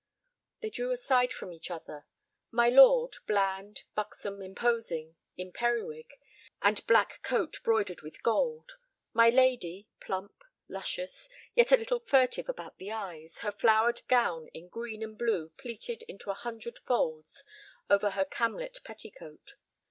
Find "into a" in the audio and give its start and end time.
16.07-16.33